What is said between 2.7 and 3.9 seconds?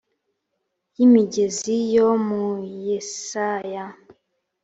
yesaya